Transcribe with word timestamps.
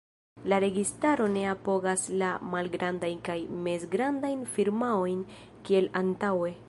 La 0.51 0.57
registaro 0.61 1.27
ne 1.33 1.43
apogas 1.51 2.05
la 2.21 2.31
malgrandajn 2.53 3.21
kaj 3.29 3.37
mezgrandajn 3.67 4.43
firmaojn 4.57 5.25
kiel 5.69 5.93
antaŭe. 6.03 6.55